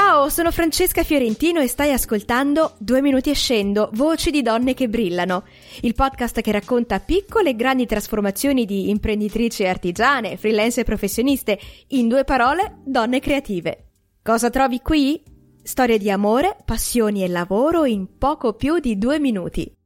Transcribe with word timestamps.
Ciao, 0.00 0.28
sono 0.28 0.52
Francesca 0.52 1.02
Fiorentino 1.02 1.58
e 1.58 1.66
stai 1.66 1.92
ascoltando 1.92 2.76
Due 2.78 3.02
minuti 3.02 3.30
e 3.30 3.34
scendo, 3.34 3.90
voci 3.94 4.30
di 4.30 4.42
donne 4.42 4.72
che 4.72 4.88
brillano, 4.88 5.42
il 5.80 5.96
podcast 5.96 6.40
che 6.40 6.52
racconta 6.52 7.00
piccole 7.00 7.50
e 7.50 7.56
grandi 7.56 7.84
trasformazioni 7.84 8.64
di 8.64 8.90
imprenditrici 8.90 9.66
artigiane, 9.66 10.36
freelance 10.36 10.82
e 10.82 10.84
professioniste, 10.84 11.58
in 11.88 12.06
due 12.06 12.22
parole, 12.22 12.76
donne 12.84 13.18
creative. 13.18 13.88
Cosa 14.22 14.50
trovi 14.50 14.78
qui? 14.82 15.20
Storie 15.64 15.98
di 15.98 16.12
amore, 16.12 16.56
passioni 16.64 17.24
e 17.24 17.28
lavoro 17.28 17.84
in 17.84 18.18
poco 18.18 18.52
più 18.52 18.78
di 18.78 18.98
due 18.98 19.18
minuti. 19.18 19.77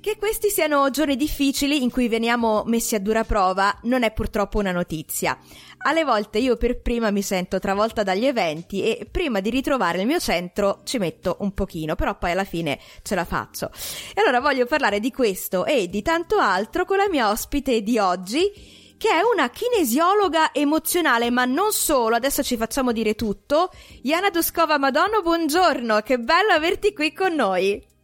Che 0.00 0.16
questi 0.16 0.48
siano 0.48 0.88
giorni 0.90 1.16
difficili 1.16 1.82
in 1.82 1.90
cui 1.90 2.08
veniamo 2.08 2.62
messi 2.66 2.94
a 2.94 3.00
dura 3.00 3.24
prova 3.24 3.76
non 3.82 4.04
è 4.04 4.12
purtroppo 4.12 4.58
una 4.58 4.70
notizia. 4.70 5.36
Alle 5.78 6.04
volte 6.04 6.38
io 6.38 6.56
per 6.56 6.80
prima 6.80 7.10
mi 7.10 7.20
sento 7.20 7.58
travolta 7.58 8.04
dagli 8.04 8.24
eventi 8.24 8.84
e 8.84 9.08
prima 9.10 9.40
di 9.40 9.50
ritrovare 9.50 10.00
il 10.00 10.06
mio 10.06 10.20
centro 10.20 10.82
ci 10.84 10.98
metto 10.98 11.38
un 11.40 11.52
pochino, 11.52 11.96
però 11.96 12.16
poi 12.16 12.30
alla 12.30 12.44
fine 12.44 12.78
ce 13.02 13.16
la 13.16 13.24
faccio. 13.24 13.72
E 14.14 14.20
allora 14.20 14.38
voglio 14.38 14.66
parlare 14.66 15.00
di 15.00 15.10
questo 15.10 15.64
e 15.64 15.88
di 15.88 16.00
tanto 16.00 16.38
altro 16.38 16.84
con 16.84 16.98
la 16.98 17.08
mia 17.08 17.30
ospite 17.30 17.82
di 17.82 17.98
oggi 17.98 18.94
che 18.96 19.10
è 19.10 19.20
una 19.20 19.50
kinesiologa 19.50 20.52
emozionale, 20.52 21.30
ma 21.30 21.44
non 21.44 21.72
solo, 21.72 22.14
adesso 22.14 22.44
ci 22.44 22.56
facciamo 22.56 22.92
dire 22.92 23.16
tutto. 23.16 23.70
Iana 24.02 24.30
Duskova 24.30 24.78
Madonna, 24.78 25.20
buongiorno, 25.20 26.00
che 26.02 26.18
bello 26.18 26.52
averti 26.52 26.92
qui 26.92 27.12
con 27.12 27.34
noi. 27.34 27.96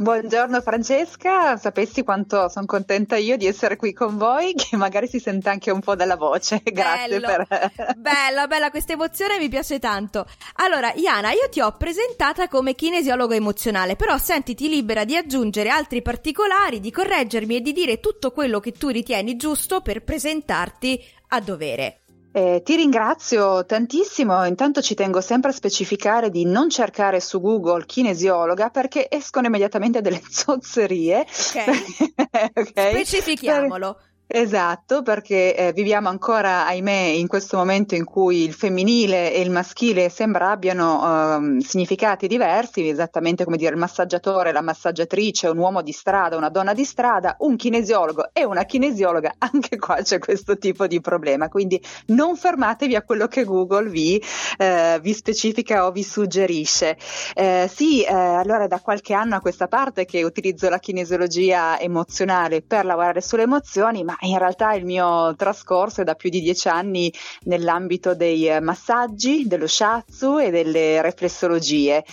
Buongiorno 0.00 0.62
Francesca, 0.62 1.58
sapessi 1.58 2.02
quanto 2.04 2.48
sono 2.48 2.64
contenta 2.64 3.16
io 3.16 3.36
di 3.36 3.44
essere 3.44 3.76
qui 3.76 3.92
con 3.92 4.16
voi, 4.16 4.54
che 4.56 4.74
magari 4.78 5.06
si 5.06 5.18
sente 5.18 5.50
anche 5.50 5.70
un 5.70 5.80
po' 5.80 5.94
dalla 5.94 6.16
voce. 6.16 6.62
Grazie 6.64 7.20
bello, 7.20 7.44
per... 7.46 7.96
Bella, 8.00 8.46
bella, 8.46 8.70
questa 8.70 8.94
emozione 8.94 9.36
mi 9.36 9.50
piace 9.50 9.78
tanto. 9.78 10.24
Allora, 10.54 10.90
Iana, 10.94 11.32
io 11.32 11.50
ti 11.50 11.60
ho 11.60 11.76
presentata 11.76 12.48
come 12.48 12.74
kinesiologo 12.74 13.34
emozionale, 13.34 13.94
però 13.94 14.16
sentiti 14.16 14.70
libera 14.70 15.04
di 15.04 15.16
aggiungere 15.16 15.68
altri 15.68 16.00
particolari, 16.00 16.80
di 16.80 16.90
correggermi 16.90 17.56
e 17.56 17.60
di 17.60 17.74
dire 17.74 18.00
tutto 18.00 18.30
quello 18.30 18.58
che 18.58 18.72
tu 18.72 18.88
ritieni 18.88 19.36
giusto 19.36 19.82
per 19.82 20.02
presentarti 20.02 21.04
a 21.28 21.40
dovere. 21.40 21.99
Eh, 22.32 22.62
ti 22.64 22.76
ringrazio 22.76 23.64
tantissimo, 23.64 24.44
intanto 24.44 24.80
ci 24.80 24.94
tengo 24.94 25.20
sempre 25.20 25.50
a 25.50 25.52
specificare 25.52 26.30
di 26.30 26.44
non 26.44 26.70
cercare 26.70 27.18
su 27.18 27.40
Google 27.40 27.84
kinesiologa 27.86 28.70
perché 28.70 29.10
escono 29.10 29.46
immediatamente 29.46 30.00
delle 30.00 30.22
zozzerie. 30.30 31.20
Ok, 31.20 32.50
okay. 32.54 32.90
specifichiamolo. 33.04 33.94
Per... 33.94 34.09
Esatto, 34.32 35.02
perché 35.02 35.56
eh, 35.56 35.72
viviamo 35.72 36.08
ancora, 36.08 36.64
ahimè, 36.66 36.92
in 36.92 37.26
questo 37.26 37.56
momento 37.56 37.96
in 37.96 38.04
cui 38.04 38.44
il 38.44 38.52
femminile 38.52 39.32
e 39.32 39.40
il 39.40 39.50
maschile 39.50 40.08
sembra 40.08 40.50
abbiano 40.52 41.58
eh, 41.58 41.60
significati 41.60 42.28
diversi, 42.28 42.88
esattamente 42.88 43.42
come 43.42 43.56
dire 43.56 43.72
il 43.72 43.78
massaggiatore, 43.80 44.52
la 44.52 44.60
massaggiatrice, 44.60 45.48
un 45.48 45.58
uomo 45.58 45.82
di 45.82 45.90
strada, 45.90 46.36
una 46.36 46.48
donna 46.48 46.74
di 46.74 46.84
strada, 46.84 47.34
un 47.40 47.56
kinesiologo 47.56 48.30
e 48.32 48.44
una 48.44 48.62
kinesiologa, 48.64 49.34
anche 49.52 49.78
qua 49.78 49.96
c'è 50.00 50.20
questo 50.20 50.56
tipo 50.58 50.86
di 50.86 51.00
problema. 51.00 51.48
Quindi 51.48 51.82
non 52.06 52.36
fermatevi 52.36 52.94
a 52.94 53.02
quello 53.02 53.26
che 53.26 53.42
Google 53.42 53.90
vi, 53.90 54.22
eh, 54.58 55.00
vi 55.02 55.12
specifica 55.12 55.86
o 55.86 55.90
vi 55.90 56.04
suggerisce. 56.04 56.96
Eh, 57.34 57.68
sì, 57.68 58.04
eh, 58.04 58.12
allora 58.14 58.68
da 58.68 58.78
qualche 58.78 59.12
anno 59.12 59.34
a 59.34 59.40
questa 59.40 59.66
parte 59.66 60.04
che 60.04 60.22
utilizzo 60.22 60.68
la 60.68 60.78
kinesiologia 60.78 61.80
emozionale 61.80 62.62
per 62.62 62.84
lavorare 62.84 63.20
sulle 63.20 63.42
emozioni, 63.42 64.04
ma 64.04 64.14
in 64.20 64.38
realtà 64.38 64.74
il 64.74 64.84
mio 64.84 65.34
trascorso 65.36 66.00
è 66.00 66.04
da 66.04 66.14
più 66.14 66.30
di 66.30 66.40
dieci 66.40 66.68
anni 66.68 67.12
nell'ambito 67.44 68.14
dei 68.14 68.60
massaggi, 68.60 69.46
dello 69.46 69.66
shiatsu 69.66 70.38
e 70.38 70.50
delle 70.50 71.00
riflessologie 71.02 72.04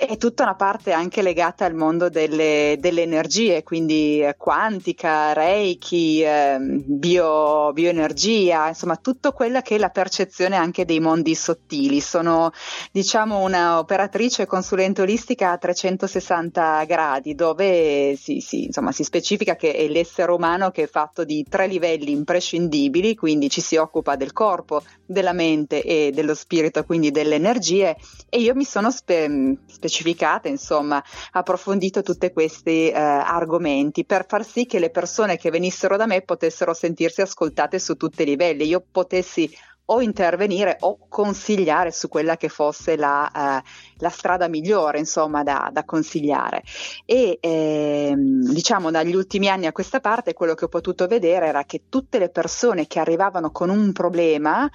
è 0.00 0.16
tutta 0.16 0.44
una 0.44 0.54
parte 0.54 0.92
anche 0.92 1.22
legata 1.22 1.64
al 1.64 1.74
mondo 1.74 2.08
delle, 2.08 2.76
delle 2.78 3.02
energie, 3.02 3.64
quindi 3.64 4.22
eh, 4.22 4.36
quantica, 4.36 5.32
reiki, 5.32 6.22
eh, 6.22 6.56
bio, 6.60 7.72
bioenergia, 7.72 8.68
insomma 8.68 8.94
tutto 8.94 9.32
quella 9.32 9.60
che 9.60 9.74
è 9.74 9.78
la 9.78 9.88
percezione 9.88 10.54
anche 10.54 10.84
dei 10.84 11.00
mondi 11.00 11.34
sottili. 11.34 12.00
Sono 12.00 12.52
diciamo 12.92 13.40
una 13.40 13.80
operatrice 13.80 14.46
consulente 14.46 15.02
olistica 15.02 15.50
a 15.50 15.58
360 15.58 16.84
gradi 16.84 17.34
dove 17.34 18.14
si, 18.16 18.38
si, 18.40 18.66
insomma, 18.66 18.92
si 18.92 19.02
specifica 19.02 19.56
che 19.56 19.72
è 19.74 19.88
l'essere 19.88 20.30
umano 20.30 20.70
che 20.70 20.84
è 20.84 20.88
fatto 20.88 21.24
di 21.24 21.44
tre 21.48 21.66
livelli 21.66 22.12
imprescindibili, 22.12 23.16
quindi 23.16 23.50
ci 23.50 23.60
si 23.60 23.74
occupa 23.74 24.14
del 24.14 24.32
corpo, 24.32 24.80
della 25.04 25.32
mente 25.32 25.82
e 25.82 26.12
dello 26.14 26.36
spirito, 26.36 26.84
quindi 26.84 27.10
delle 27.10 27.34
energie 27.34 27.96
e 28.28 28.38
io 28.38 28.54
mi 28.54 28.64
sono 28.64 28.92
spe- 28.92 29.56
specificata, 29.88 30.48
insomma, 30.48 31.02
approfondito 31.32 32.02
tutti 32.02 32.30
questi 32.30 32.90
eh, 32.90 32.94
argomenti 32.94 34.04
per 34.04 34.26
far 34.28 34.44
sì 34.44 34.66
che 34.66 34.78
le 34.78 34.90
persone 34.90 35.38
che 35.38 35.50
venissero 35.50 35.96
da 35.96 36.06
me 36.06 36.20
potessero 36.20 36.74
sentirsi 36.74 37.22
ascoltate 37.22 37.78
su 37.78 37.96
tutti 37.96 38.22
i 38.22 38.26
livelli, 38.26 38.66
io 38.66 38.84
potessi 38.90 39.50
o 39.90 40.02
intervenire 40.02 40.76
o 40.80 40.98
consigliare 41.08 41.90
su 41.92 42.08
quella 42.08 42.36
che 42.36 42.50
fosse 42.50 42.96
la, 42.96 43.30
eh, 43.30 43.62
la 43.96 44.10
strada 44.10 44.46
migliore, 44.46 44.98
insomma, 44.98 45.42
da, 45.42 45.70
da 45.72 45.84
consigliare. 45.84 46.62
E 47.06 47.38
ehm, 47.40 48.07
diciamo 48.58 48.90
dagli 48.90 49.14
ultimi 49.14 49.48
anni 49.48 49.66
a 49.66 49.72
questa 49.72 50.00
parte 50.00 50.34
quello 50.34 50.54
che 50.54 50.64
ho 50.64 50.68
potuto 50.68 51.06
vedere 51.06 51.46
era 51.46 51.62
che 51.62 51.82
tutte 51.88 52.18
le 52.18 52.28
persone 52.28 52.88
che 52.88 52.98
arrivavano 52.98 53.52
con 53.52 53.70
un 53.70 53.92
problema 53.92 54.68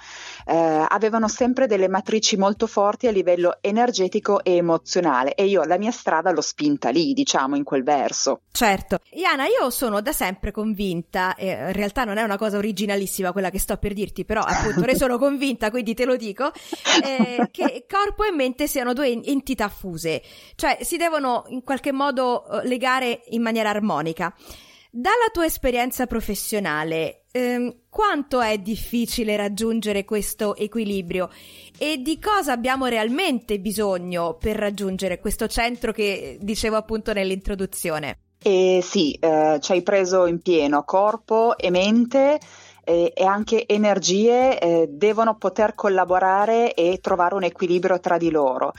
eh, 0.46 0.86
avevano 0.88 1.28
sempre 1.28 1.66
delle 1.66 1.88
matrici 1.88 2.38
molto 2.38 2.66
forti 2.66 3.08
a 3.08 3.10
livello 3.10 3.58
energetico 3.60 4.42
e 4.42 4.56
emozionale 4.56 5.34
e 5.34 5.44
io 5.44 5.64
la 5.64 5.76
mia 5.76 5.90
strada 5.90 6.30
l'ho 6.30 6.40
spinta 6.40 6.88
lì, 6.88 7.12
diciamo, 7.12 7.56
in 7.56 7.64
quel 7.64 7.82
verso. 7.82 8.40
Certo. 8.50 9.00
Iana, 9.10 9.44
io 9.46 9.68
sono 9.68 10.00
da 10.00 10.12
sempre 10.12 10.50
convinta, 10.50 11.34
e 11.34 11.50
in 11.50 11.72
realtà 11.72 12.04
non 12.04 12.16
è 12.16 12.22
una 12.22 12.38
cosa 12.38 12.56
originalissima 12.56 13.32
quella 13.32 13.50
che 13.50 13.58
sto 13.58 13.76
per 13.76 13.92
dirti, 13.92 14.24
però 14.24 14.40
appunto 14.40 14.80
ne 14.86 14.96
sono 14.96 15.18
convinta, 15.18 15.70
quindi 15.70 15.92
te 15.92 16.06
lo 16.06 16.16
dico, 16.16 16.52
eh, 17.02 17.48
che 17.50 17.84
corpo 17.86 18.24
e 18.24 18.32
mente 18.32 18.66
siano 18.66 18.94
due 18.94 19.20
entità 19.24 19.68
fuse, 19.68 20.22
cioè 20.54 20.78
si 20.80 20.96
devono 20.96 21.44
in 21.48 21.62
qualche 21.62 21.92
modo 21.92 22.46
eh, 22.46 22.66
legare 22.66 23.22
in 23.28 23.42
maniera 23.42 23.72
armonica. 23.74 24.34
Dalla 24.90 25.28
tua 25.32 25.44
esperienza 25.44 26.06
professionale, 26.06 27.24
ehm, 27.32 27.80
quanto 27.88 28.40
è 28.40 28.58
difficile 28.58 29.34
raggiungere 29.34 30.04
questo 30.04 30.54
equilibrio 30.54 31.30
e 31.76 31.98
di 31.98 32.20
cosa 32.20 32.52
abbiamo 32.52 32.86
realmente 32.86 33.58
bisogno 33.58 34.36
per 34.38 34.54
raggiungere 34.56 35.18
questo 35.18 35.48
centro 35.48 35.90
che 35.90 36.38
dicevo 36.40 36.76
appunto 36.76 37.12
nell'introduzione? 37.12 38.18
Eh 38.40 38.80
sì, 38.82 39.14
eh, 39.14 39.58
ci 39.60 39.72
hai 39.72 39.82
preso 39.82 40.26
in 40.26 40.40
pieno 40.40 40.84
corpo 40.84 41.56
e 41.56 41.70
mente 41.70 42.38
eh, 42.84 43.12
e 43.16 43.24
anche 43.24 43.66
energie 43.66 44.60
eh, 44.60 44.86
devono 44.90 45.36
poter 45.36 45.74
collaborare 45.74 46.74
e 46.74 46.98
trovare 47.00 47.34
un 47.34 47.42
equilibrio 47.42 47.98
tra 47.98 48.16
di 48.16 48.30
loro. 48.30 48.72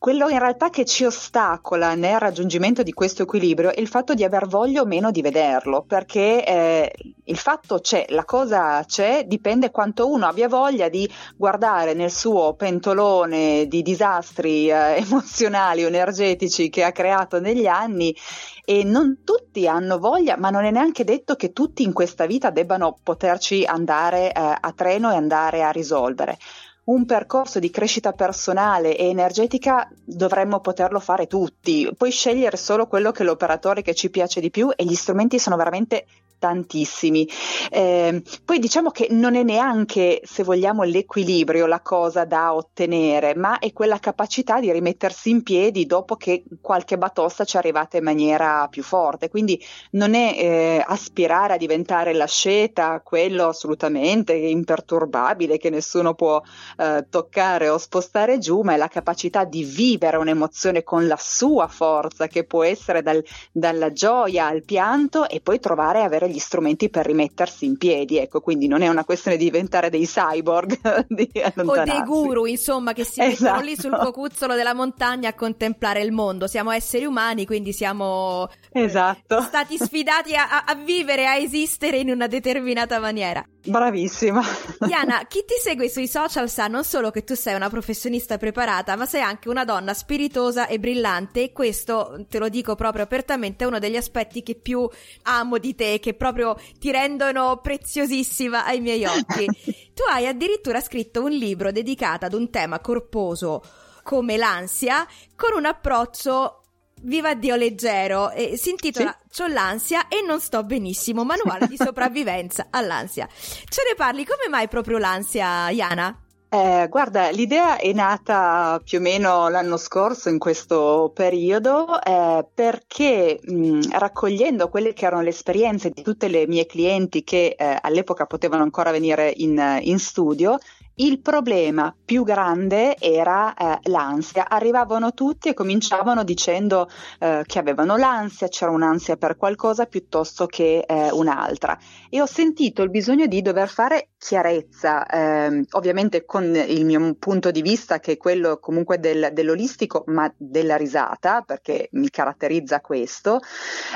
Quello 0.00 0.30
in 0.30 0.38
realtà 0.38 0.70
che 0.70 0.86
ci 0.86 1.04
ostacola 1.04 1.94
nel 1.94 2.18
raggiungimento 2.18 2.82
di 2.82 2.94
questo 2.94 3.24
equilibrio 3.24 3.70
è 3.70 3.78
il 3.78 3.86
fatto 3.86 4.14
di 4.14 4.24
aver 4.24 4.46
voglia 4.46 4.80
o 4.80 4.86
meno 4.86 5.10
di 5.10 5.20
vederlo, 5.20 5.84
perché 5.86 6.42
eh, 6.42 6.90
il 7.24 7.36
fatto 7.36 7.80
c'è, 7.80 8.06
la 8.08 8.24
cosa 8.24 8.82
c'è, 8.86 9.24
dipende 9.26 9.70
quanto 9.70 10.10
uno 10.10 10.26
abbia 10.26 10.48
voglia 10.48 10.88
di 10.88 11.06
guardare 11.36 11.92
nel 11.92 12.10
suo 12.10 12.54
pentolone 12.54 13.66
di 13.66 13.82
disastri 13.82 14.70
eh, 14.70 14.96
emozionali 15.04 15.84
o 15.84 15.88
energetici 15.88 16.70
che 16.70 16.82
ha 16.82 16.92
creato 16.92 17.38
negli 17.38 17.66
anni 17.66 18.16
e 18.64 18.84
non 18.84 19.18
tutti 19.22 19.68
hanno 19.68 19.98
voglia, 19.98 20.38
ma 20.38 20.48
non 20.48 20.64
è 20.64 20.70
neanche 20.70 21.04
detto 21.04 21.34
che 21.34 21.52
tutti 21.52 21.82
in 21.82 21.92
questa 21.92 22.24
vita 22.24 22.48
debbano 22.48 22.96
poterci 23.02 23.66
andare 23.66 24.32
eh, 24.32 24.56
a 24.58 24.72
treno 24.74 25.12
e 25.12 25.16
andare 25.16 25.62
a 25.62 25.70
risolvere 25.70 26.38
un 26.84 27.04
percorso 27.06 27.58
di 27.58 27.70
crescita 27.70 28.12
personale 28.12 28.96
e 28.96 29.08
energetica 29.08 29.88
dovremmo 30.04 30.60
poterlo 30.60 30.98
fare 30.98 31.26
tutti, 31.26 31.88
puoi 31.96 32.10
scegliere 32.10 32.56
solo 32.56 32.86
quello 32.86 33.12
che 33.12 33.22
l'operatore 33.22 33.82
che 33.82 33.94
ci 33.94 34.10
piace 34.10 34.40
di 34.40 34.50
più 34.50 34.70
e 34.74 34.84
gli 34.84 34.94
strumenti 34.94 35.38
sono 35.38 35.56
veramente 35.56 36.06
tantissimi. 36.40 37.28
Eh, 37.70 38.22
poi 38.44 38.58
diciamo 38.58 38.90
che 38.90 39.06
non 39.10 39.36
è 39.36 39.44
neanche, 39.44 40.22
se 40.24 40.42
vogliamo, 40.42 40.82
l'equilibrio 40.82 41.66
la 41.66 41.80
cosa 41.80 42.24
da 42.24 42.54
ottenere, 42.54 43.36
ma 43.36 43.60
è 43.60 43.72
quella 43.72 44.00
capacità 44.00 44.58
di 44.58 44.72
rimettersi 44.72 45.30
in 45.30 45.42
piedi 45.44 45.86
dopo 45.86 46.16
che 46.16 46.42
qualche 46.60 46.98
batosta 46.98 47.44
ci 47.44 47.54
è 47.56 47.58
arrivata 47.58 47.98
in 47.98 48.04
maniera 48.04 48.66
più 48.68 48.82
forte. 48.82 49.28
Quindi 49.28 49.62
non 49.92 50.14
è 50.14 50.34
eh, 50.36 50.84
aspirare 50.84 51.54
a 51.54 51.58
diventare 51.58 52.14
l'asceta, 52.14 53.00
quello 53.04 53.48
assolutamente 53.48 54.32
imperturbabile 54.32 55.58
che 55.58 55.68
nessuno 55.68 56.14
può 56.14 56.40
eh, 56.78 57.06
toccare 57.08 57.68
o 57.68 57.76
spostare 57.76 58.38
giù, 58.38 58.62
ma 58.62 58.72
è 58.72 58.76
la 58.78 58.88
capacità 58.88 59.44
di 59.44 59.62
vivere 59.62 60.16
un'emozione 60.16 60.82
con 60.82 61.06
la 61.06 61.18
sua 61.18 61.68
forza, 61.68 62.26
che 62.28 62.44
può 62.44 62.64
essere 62.64 63.02
dal, 63.02 63.22
dalla 63.52 63.92
gioia 63.92 64.46
al 64.46 64.64
pianto 64.64 65.28
e 65.28 65.40
poi 65.42 65.60
trovare 65.60 66.02
avere 66.02 66.29
gli 66.30 66.38
strumenti 66.38 66.88
per 66.88 67.06
rimettersi 67.06 67.64
in 67.64 67.76
piedi, 67.76 68.18
ecco, 68.18 68.40
quindi 68.40 68.66
non 68.66 68.82
è 68.82 68.88
una 68.88 69.04
questione 69.04 69.36
di 69.36 69.44
diventare 69.44 69.90
dei 69.90 70.06
cyborg 70.06 71.04
di 71.08 71.30
o 71.56 71.84
dei 71.84 72.02
guru, 72.02 72.46
insomma, 72.46 72.92
che 72.92 73.04
si 73.04 73.20
esatto. 73.20 73.42
mettono 73.42 73.60
lì 73.60 73.76
sul 73.76 73.96
cocuzzolo 73.96 74.54
della 74.54 74.74
montagna 74.74 75.28
a 75.28 75.34
contemplare 75.34 76.02
il 76.02 76.12
mondo. 76.12 76.46
Siamo 76.46 76.70
esseri 76.70 77.04
umani, 77.04 77.44
quindi 77.46 77.72
siamo 77.72 78.48
eh, 78.72 78.82
esatto. 78.82 79.40
stati 79.42 79.76
sfidati 79.76 80.34
a, 80.34 80.64
a 80.64 80.74
vivere, 80.74 81.26
a 81.26 81.36
esistere 81.36 81.98
in 81.98 82.10
una 82.10 82.26
determinata 82.26 82.98
maniera. 82.98 83.44
Bravissima. 83.64 84.42
Diana, 84.80 85.26
chi 85.26 85.44
ti 85.46 85.54
segue 85.60 85.88
sui 85.88 86.08
social 86.08 86.48
sa 86.48 86.66
non 86.66 86.84
solo 86.84 87.10
che 87.10 87.24
tu 87.24 87.34
sei 87.34 87.54
una 87.54 87.68
professionista 87.68 88.38
preparata, 88.38 88.96
ma 88.96 89.04
sei 89.06 89.20
anche 89.20 89.48
una 89.48 89.64
donna 89.64 89.92
spiritosa 89.92 90.66
e 90.66 90.78
brillante 90.78 91.42
e 91.42 91.52
questo, 91.52 92.24
te 92.28 92.38
lo 92.38 92.48
dico 92.48 92.74
proprio 92.74 93.04
apertamente, 93.04 93.64
è 93.64 93.66
uno 93.66 93.78
degli 93.78 93.96
aspetti 93.96 94.42
che 94.42 94.54
più 94.54 94.88
amo 95.22 95.58
di 95.58 95.74
te, 95.74 95.98
che 96.00 96.14
proprio 96.14 96.58
ti 96.78 96.90
rendono 96.90 97.58
preziosissima 97.62 98.64
ai 98.64 98.80
miei 98.80 99.04
occhi. 99.04 99.44
tu 99.94 100.02
hai 100.08 100.26
addirittura 100.26 100.80
scritto 100.80 101.22
un 101.22 101.32
libro 101.32 101.70
dedicato 101.70 102.24
ad 102.24 102.32
un 102.32 102.48
tema 102.48 102.80
corposo 102.80 103.62
come 104.02 104.36
l'ansia, 104.36 105.06
con 105.36 105.52
un 105.54 105.66
approccio 105.66 106.59
Viva 107.02 107.34
Dio 107.34 107.56
leggero, 107.56 108.30
eh, 108.30 108.56
si 108.56 108.70
intitola 108.70 109.16
sì. 109.28 109.42
C'ho 109.42 109.48
l'ansia 109.48 110.08
e 110.08 110.22
non 110.26 110.40
sto 110.40 110.62
benissimo, 110.64 111.24
manuale 111.24 111.66
di 111.66 111.76
sopravvivenza 111.78 112.66
all'ansia. 112.70 113.26
Ce 113.30 113.82
ne 113.88 113.94
parli, 113.96 114.24
come 114.24 114.48
mai 114.48 114.68
proprio 114.68 114.98
l'ansia, 114.98 115.70
Iana? 115.70 116.24
Eh, 116.52 116.88
guarda, 116.90 117.30
l'idea 117.30 117.76
è 117.76 117.92
nata 117.92 118.80
più 118.82 118.98
o 118.98 119.00
meno 119.00 119.48
l'anno 119.48 119.76
scorso 119.76 120.28
in 120.28 120.38
questo 120.38 121.12
periodo 121.14 122.02
eh, 122.02 122.44
perché 122.52 123.38
mh, 123.40 123.96
raccogliendo 123.96 124.68
quelle 124.68 124.92
che 124.92 125.06
erano 125.06 125.22
le 125.22 125.28
esperienze 125.28 125.90
di 125.90 126.02
tutte 126.02 126.26
le 126.26 126.48
mie 126.48 126.66
clienti 126.66 127.22
che 127.22 127.54
eh, 127.56 127.78
all'epoca 127.80 128.26
potevano 128.26 128.64
ancora 128.64 128.90
venire 128.90 129.32
in, 129.36 129.78
in 129.82 130.00
studio, 130.00 130.58
il 131.00 131.20
problema 131.20 131.94
più 132.04 132.24
grande 132.24 132.96
era 132.98 133.54
eh, 133.54 133.78
l'ansia. 133.90 134.48
Arrivavano 134.48 135.12
tutti 135.12 135.48
e 135.48 135.54
cominciavano 135.54 136.24
dicendo 136.24 136.88
eh, 137.18 137.42
che 137.46 137.58
avevano 137.58 137.96
l'ansia, 137.96 138.48
c'era 138.48 138.70
un'ansia 138.70 139.16
per 139.16 139.36
qualcosa 139.36 139.86
piuttosto 139.86 140.46
che 140.46 140.84
eh, 140.86 141.10
un'altra. 141.10 141.78
E 142.10 142.20
ho 142.20 142.26
sentito 142.26 142.82
il 142.82 142.90
bisogno 142.90 143.26
di 143.26 143.40
dover 143.40 143.68
fare 143.68 144.10
chiarezza, 144.18 145.06
ehm, 145.06 145.64
ovviamente 145.70 146.24
con 146.26 146.54
il 146.54 146.84
mio 146.84 147.14
punto 147.18 147.50
di 147.50 147.62
vista 147.62 147.98
che 147.98 148.12
è 148.12 148.16
quello 148.18 148.58
comunque 148.58 148.98
del, 148.98 149.30
dell'olistico, 149.32 150.04
ma 150.08 150.30
della 150.36 150.76
risata, 150.76 151.40
perché 151.40 151.88
mi 151.92 152.10
caratterizza 152.10 152.80
questo, 152.80 153.40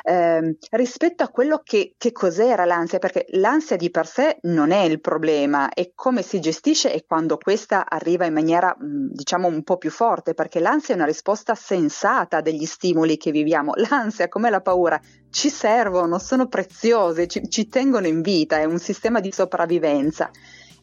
ehm, 0.02 0.56
rispetto 0.70 1.22
a 1.22 1.28
quello 1.28 1.60
che, 1.62 1.94
che 1.98 2.12
cos'era 2.12 2.64
l'ansia, 2.64 2.98
perché 2.98 3.26
l'ansia 3.32 3.76
di 3.76 3.90
per 3.90 4.06
sé 4.06 4.38
non 4.42 4.70
è 4.70 4.84
il 4.84 5.00
problema, 5.00 5.68
è 5.68 5.92
come 5.94 6.22
si 6.22 6.40
gestisce 6.40 6.93
e 6.94 7.04
quando 7.08 7.38
questa 7.38 7.86
arriva 7.88 8.24
in 8.24 8.32
maniera 8.32 8.72
diciamo 8.78 9.48
un 9.48 9.64
po' 9.64 9.78
più 9.78 9.90
forte, 9.90 10.32
perché 10.32 10.60
l'ansia 10.60 10.94
è 10.94 10.96
una 10.96 11.06
risposta 11.06 11.56
sensata 11.56 12.40
degli 12.40 12.66
stimoli 12.66 13.16
che 13.16 13.32
viviamo. 13.32 13.72
L'ansia, 13.90 14.28
come 14.28 14.48
la 14.48 14.60
paura, 14.60 15.00
ci 15.28 15.50
servono, 15.50 16.20
sono 16.20 16.46
preziose, 16.46 17.26
ci, 17.26 17.50
ci 17.50 17.66
tengono 17.66 18.06
in 18.06 18.20
vita, 18.20 18.58
è 18.58 18.64
un 18.64 18.78
sistema 18.78 19.18
di 19.18 19.32
sopravvivenza. 19.32 20.30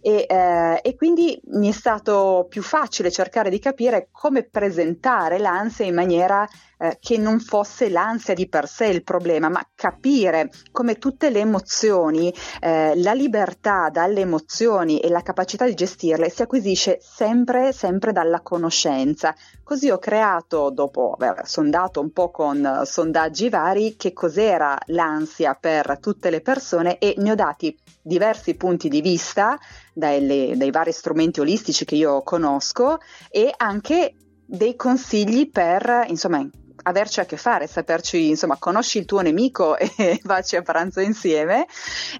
E, 0.01 0.25
eh, 0.27 0.79
e, 0.81 0.95
quindi 0.95 1.39
mi 1.51 1.69
è 1.69 1.71
stato 1.71 2.45
più 2.49 2.61
facile 2.61 3.09
cercare 3.09 3.49
di 3.49 3.59
capire 3.59 4.09
come 4.11 4.43
presentare 4.43 5.37
l'ansia 5.37 5.85
in 5.85 5.93
maniera 5.93 6.45
eh, 6.81 6.97
che 6.99 7.17
non 7.17 7.39
fosse 7.39 7.89
l'ansia 7.89 8.33
di 8.33 8.49
per 8.49 8.67
sé 8.67 8.87
il 8.87 9.03
problema, 9.03 9.49
ma 9.49 9.63
capire 9.75 10.49
come 10.71 10.97
tutte 10.97 11.29
le 11.29 11.39
emozioni, 11.39 12.33
eh, 12.59 12.93
la 12.95 13.13
libertà 13.13 13.89
dalle 13.91 14.21
emozioni 14.21 14.99
e 14.99 15.09
la 15.09 15.21
capacità 15.21 15.65
di 15.65 15.75
gestirle 15.75 16.29
si 16.29 16.41
acquisisce 16.41 16.97
sempre, 16.99 17.71
sempre 17.71 18.11
dalla 18.11 18.41
conoscenza. 18.41 19.35
Così 19.63 19.91
ho 19.91 19.99
creato, 19.99 20.71
dopo 20.71 21.15
aver 21.19 21.47
sondato 21.47 22.01
un 22.01 22.11
po' 22.11 22.31
con 22.31 22.81
sondaggi 22.83 23.49
vari, 23.49 23.95
che 23.95 24.11
cos'era 24.11 24.75
l'ansia 24.87 25.53
per 25.53 25.99
tutte 26.01 26.31
le 26.31 26.41
persone 26.41 26.97
e 26.97 27.13
ne 27.17 27.31
ho 27.31 27.35
dati 27.35 27.77
diversi 28.01 28.55
punti 28.55 28.89
di 28.89 29.01
vista 29.01 29.59
dai, 29.93 30.57
dai 30.57 30.71
vari 30.71 30.91
strumenti 30.91 31.41
olistici 31.41 31.85
che 31.85 31.93
io 31.93 32.23
conosco 32.23 32.97
e 33.29 33.53
anche 33.55 34.15
dei 34.43 34.75
consigli 34.75 35.49
per 35.49 36.05
insomma 36.07 36.45
averci 36.83 37.19
a 37.19 37.25
che 37.25 37.37
fare, 37.37 37.67
saperci, 37.67 38.29
insomma, 38.29 38.57
conosci 38.57 38.97
il 38.97 39.05
tuo 39.05 39.21
nemico 39.21 39.77
e 39.77 40.19
facci 40.23 40.55
a 40.55 40.61
pranzo 40.61 40.99
insieme 40.99 41.65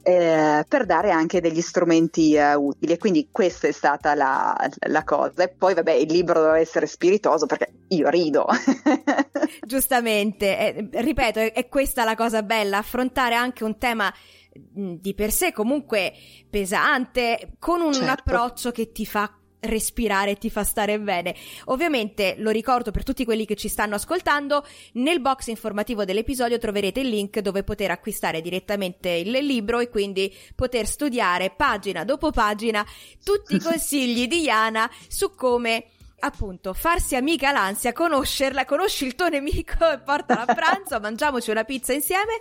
eh, 0.03 0.65
per 0.67 0.85
dare 0.85 1.11
anche 1.11 1.41
degli 1.41 1.61
strumenti 1.61 2.33
eh, 2.33 2.53
utili. 2.55 2.93
E 2.93 2.97
quindi 2.97 3.29
questa 3.31 3.67
è 3.67 3.71
stata 3.71 4.13
la, 4.15 4.55
la, 4.87 5.03
cosa. 5.03 5.43
E 5.43 5.49
poi, 5.49 5.73
vabbè, 5.73 5.91
il 5.91 6.11
libro 6.11 6.41
deve 6.41 6.59
essere 6.59 6.87
spiritoso 6.87 7.45
perché 7.45 7.71
io 7.89 8.09
rido. 8.09 8.47
Giustamente, 9.65 10.57
eh, 10.57 10.89
ripeto, 10.91 11.39
è, 11.39 11.53
è 11.53 11.67
questa 11.67 12.03
la 12.03 12.15
cosa 12.15 12.43
bella, 12.43 12.77
affrontare 12.77 13.35
anche 13.35 13.63
un 13.63 13.77
tema 13.77 14.13
di 14.53 15.13
per 15.13 15.31
sé 15.31 15.53
comunque 15.53 16.13
pesante, 16.49 17.53
con 17.57 17.81
un 17.81 17.93
certo. 17.93 18.11
approccio 18.11 18.71
che 18.71 18.91
ti 18.91 19.05
fa 19.05 19.33
respirare 19.61 20.35
ti 20.35 20.49
fa 20.49 20.63
stare 20.63 20.99
bene. 20.99 21.35
Ovviamente 21.65 22.35
lo 22.37 22.49
ricordo 22.49 22.91
per 22.91 23.03
tutti 23.03 23.25
quelli 23.25 23.45
che 23.45 23.55
ci 23.55 23.67
stanno 23.67 23.95
ascoltando, 23.95 24.65
nel 24.93 25.21
box 25.21 25.47
informativo 25.47 26.05
dell'episodio 26.05 26.57
troverete 26.57 26.99
il 26.99 27.09
link 27.09 27.39
dove 27.39 27.63
poter 27.63 27.91
acquistare 27.91 28.41
direttamente 28.41 29.09
il 29.09 29.31
libro 29.31 29.79
e 29.79 29.89
quindi 29.89 30.33
poter 30.55 30.85
studiare 30.85 31.51
pagina 31.55 32.03
dopo 32.03 32.31
pagina 32.31 32.85
tutti 33.23 33.55
i 33.55 33.59
consigli 33.61 34.27
di 34.27 34.41
Iana 34.41 34.89
su 35.07 35.33
come 35.35 35.85
appunto 36.21 36.73
farsi 36.73 37.15
amica 37.15 37.51
l'ansia, 37.51 37.91
conoscerla, 37.93 38.65
conosci 38.65 39.05
il 39.05 39.15
tuo 39.15 39.27
nemico 39.27 39.91
e 39.91 39.99
portala 39.99 40.45
a 40.45 40.53
pranzo, 40.53 40.99
mangiamoci 41.01 41.49
una 41.49 41.63
pizza 41.63 41.93
insieme. 41.93 42.37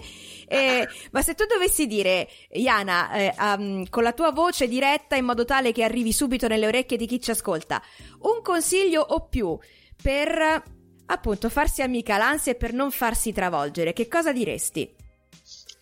Eh, 0.46 0.86
ma 1.10 1.22
se 1.22 1.34
tu 1.34 1.44
dovessi 1.46 1.86
dire, 1.86 2.28
Iana, 2.52 3.12
eh, 3.12 3.34
um, 3.38 3.88
con 3.88 4.02
la 4.02 4.12
tua 4.12 4.30
voce 4.30 4.68
diretta 4.68 5.16
in 5.16 5.24
modo 5.24 5.44
tale 5.44 5.72
che 5.72 5.82
arrivi 5.82 6.12
subito 6.12 6.46
nelle 6.46 6.66
orecchie 6.66 6.96
di 6.96 7.06
chi 7.06 7.20
ci 7.20 7.30
ascolta, 7.30 7.82
un 8.20 8.42
consiglio 8.42 9.02
o 9.02 9.26
più 9.26 9.58
per 10.00 10.62
appunto 11.06 11.48
farsi 11.48 11.82
amica 11.82 12.16
l'ansia 12.18 12.52
e 12.52 12.56
per 12.56 12.72
non 12.72 12.90
farsi 12.90 13.32
travolgere, 13.32 13.92
che 13.92 14.06
cosa 14.06 14.32
diresti? 14.32 14.99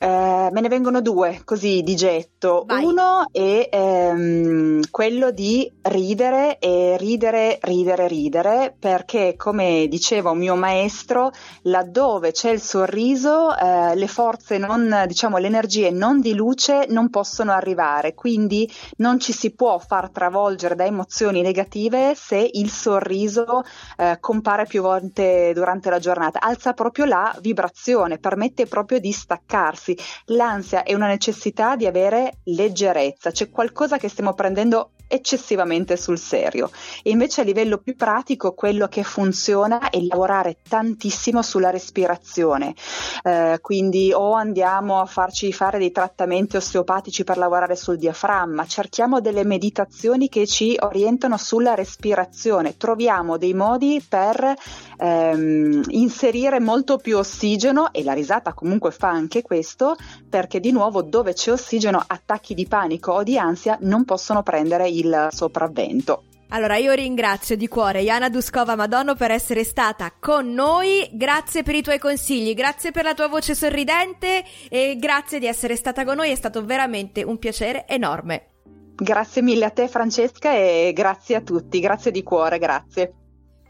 Eh, 0.00 0.48
me 0.52 0.60
ne 0.60 0.68
vengono 0.68 1.00
due 1.00 1.40
così 1.44 1.82
di 1.82 1.96
getto. 1.96 2.62
Vai. 2.66 2.84
Uno 2.84 3.26
è 3.32 3.68
ehm, 3.70 4.82
quello 4.92 5.32
di 5.32 5.70
ridere 5.82 6.58
e 6.60 6.96
ridere, 6.96 7.58
ridere, 7.62 8.06
ridere, 8.06 8.76
perché 8.78 9.34
come 9.36 9.88
diceva 9.88 10.30
un 10.30 10.38
mio 10.38 10.54
maestro, 10.54 11.32
laddove 11.62 12.30
c'è 12.30 12.50
il 12.50 12.60
sorriso, 12.60 13.56
eh, 13.56 13.96
le 13.96 14.06
forze 14.06 14.56
non, 14.56 15.04
diciamo, 15.08 15.36
le 15.38 15.48
energie 15.48 15.90
non 15.90 16.20
di 16.20 16.32
luce 16.34 16.86
non 16.88 17.10
possono 17.10 17.50
arrivare, 17.50 18.14
quindi 18.14 18.70
non 18.98 19.18
ci 19.18 19.32
si 19.32 19.50
può 19.50 19.78
far 19.78 20.10
travolgere 20.10 20.76
da 20.76 20.84
emozioni 20.84 21.42
negative 21.42 22.14
se 22.14 22.48
il 22.52 22.70
sorriso 22.70 23.64
eh, 23.96 24.18
compare 24.20 24.64
più 24.64 24.80
volte 24.80 25.50
durante 25.54 25.90
la 25.90 25.98
giornata. 25.98 26.38
Alza 26.40 26.72
proprio 26.72 27.04
la 27.04 27.36
vibrazione, 27.40 28.18
permette 28.18 28.66
proprio 28.66 29.00
di 29.00 29.10
staccarsi 29.10 29.87
ragazzi, 29.88 29.96
l'ansia 30.26 30.82
è 30.82 30.94
una 30.94 31.06
necessità 31.06 31.76
di 31.76 31.86
avere 31.86 32.38
leggerezza, 32.44 33.30
c'è 33.30 33.50
qualcosa 33.50 33.96
che 33.96 34.08
stiamo 34.08 34.34
prendendo 34.34 34.90
eccessivamente 35.08 35.96
sul 35.96 36.18
serio. 36.18 36.70
E 37.02 37.10
invece 37.10 37.40
a 37.40 37.44
livello 37.44 37.78
più 37.78 37.96
pratico 37.96 38.52
quello 38.52 38.88
che 38.88 39.02
funziona 39.02 39.88
è 39.88 39.98
lavorare 40.00 40.58
tantissimo 40.68 41.42
sulla 41.42 41.70
respirazione. 41.70 42.74
Eh, 43.22 43.58
quindi 43.62 44.12
o 44.12 44.34
andiamo 44.34 45.00
a 45.00 45.06
farci 45.06 45.52
fare 45.52 45.78
dei 45.78 45.90
trattamenti 45.90 46.56
osteopatici 46.56 47.24
per 47.24 47.38
lavorare 47.38 47.74
sul 47.74 47.96
diaframma, 47.96 48.66
cerchiamo 48.66 49.20
delle 49.20 49.44
meditazioni 49.44 50.28
che 50.28 50.46
ci 50.46 50.76
orientano 50.78 51.38
sulla 51.38 51.74
respirazione, 51.74 52.76
troviamo 52.76 53.38
dei 53.38 53.54
modi 53.54 54.04
per 54.06 54.54
ehm, 54.98 55.82
inserire 55.88 56.60
molto 56.60 56.98
più 56.98 57.18
ossigeno 57.18 57.92
e 57.92 58.02
la 58.02 58.12
risata 58.12 58.52
comunque 58.52 58.90
fa 58.90 59.08
anche 59.08 59.42
questo 59.42 59.96
perché 60.28 60.60
di 60.60 60.72
nuovo 60.72 61.02
dove 61.02 61.32
c'è 61.32 61.52
ossigeno 61.52 62.02
attacchi 62.06 62.54
di 62.54 62.66
panico 62.66 63.12
o 63.12 63.22
di 63.22 63.38
ansia 63.38 63.78
non 63.82 64.04
possono 64.04 64.42
prendere 64.42 64.88
il 64.88 65.28
sopravvento. 65.30 66.24
Allora 66.50 66.76
io 66.76 66.92
ringrazio 66.92 67.56
di 67.56 67.68
cuore 67.68 68.00
Iana 68.00 68.30
Duskova 68.30 68.74
Madonno 68.74 69.14
per 69.14 69.30
essere 69.30 69.64
stata 69.64 70.14
con 70.18 70.50
noi, 70.54 71.06
grazie 71.12 71.62
per 71.62 71.74
i 71.74 71.82
tuoi 71.82 71.98
consigli, 71.98 72.54
grazie 72.54 72.90
per 72.90 73.04
la 73.04 73.12
tua 73.12 73.28
voce 73.28 73.54
sorridente 73.54 74.42
e 74.70 74.96
grazie 74.98 75.38
di 75.38 75.46
essere 75.46 75.76
stata 75.76 76.06
con 76.06 76.16
noi, 76.16 76.30
è 76.30 76.34
stato 76.34 76.64
veramente 76.64 77.22
un 77.22 77.38
piacere 77.38 77.86
enorme. 77.86 78.46
Grazie 78.94 79.42
mille 79.42 79.66
a 79.66 79.70
te 79.70 79.88
Francesca 79.88 80.54
e 80.54 80.92
grazie 80.94 81.36
a 81.36 81.42
tutti, 81.42 81.80
grazie 81.80 82.10
di 82.10 82.22
cuore, 82.22 82.58
grazie. 82.58 83.12